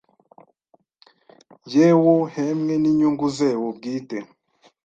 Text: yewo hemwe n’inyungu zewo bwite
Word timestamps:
yewo 1.73 2.15
hemwe 2.35 2.73
n’inyungu 2.81 3.25
zewo 3.37 3.67
bwite 3.77 4.17